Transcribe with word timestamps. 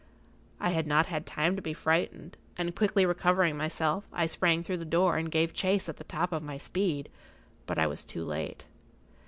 I 0.59 0.71
had 0.71 0.87
not 0.87 1.05
had 1.05 1.27
time 1.27 1.55
to 1.55 1.61
be 1.61 1.75
frightened, 1.75 2.35
and 2.57 2.73
quickly 2.75 3.05
recovering 3.05 3.55
myself, 3.55 4.03
I 4.11 4.25
sprang 4.25 4.63
through 4.63 4.77
the 4.79 4.83
door 4.83 5.15
and 5.15 5.29
gave 5.29 5.53
chase 5.53 5.87
at 5.87 5.97
the 5.97 6.03
top 6.03 6.31
of 6.31 6.41
my 6.41 6.57
speed, 6.57 7.07
but 7.67 7.77
I 7.77 7.85
was 7.85 8.03
too 8.03 8.25
late. 8.25 8.65